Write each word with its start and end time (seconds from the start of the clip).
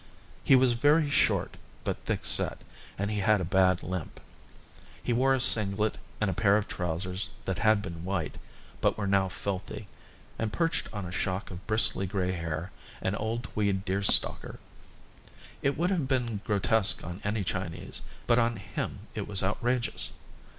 He 0.43 0.55
was 0.55 0.73
very 0.73 1.11
short, 1.11 1.57
but 1.83 2.05
thick 2.05 2.25
set, 2.25 2.63
and 2.97 3.11
he 3.11 3.19
had 3.19 3.39
a 3.39 3.45
bad 3.45 3.83
limp. 3.83 4.19
He 5.03 5.13
wore 5.13 5.35
a 5.35 5.39
singlet 5.39 5.99
and 6.19 6.27
a 6.27 6.33
pair 6.33 6.57
of 6.57 6.67
trousers 6.67 7.29
that 7.45 7.59
had 7.59 7.83
been 7.83 8.03
white, 8.03 8.39
but 8.81 8.97
were 8.97 9.05
now 9.05 9.29
filthy, 9.29 9.87
and, 10.39 10.51
perched 10.51 10.91
on 10.91 11.05
a 11.05 11.11
shock 11.11 11.51
of 11.51 11.67
bristly, 11.67 12.07
grey 12.07 12.31
hair, 12.31 12.71
an 12.99 13.13
old 13.13 13.43
tweed 13.43 13.85
deer 13.85 14.01
stalker. 14.01 14.57
It 15.61 15.77
would 15.77 15.91
have 15.91 16.07
been 16.07 16.41
grotesque 16.45 17.03
on 17.03 17.21
any 17.23 17.43
Chinese, 17.43 18.01
but 18.25 18.39
on 18.39 18.55
him 18.55 19.01
it 19.13 19.27
was 19.27 19.43
outrageous. 19.43 20.13